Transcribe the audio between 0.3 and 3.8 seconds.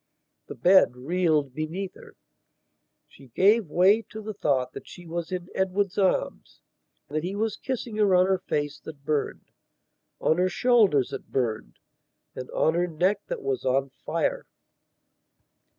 The bed reeled beneath her; she gave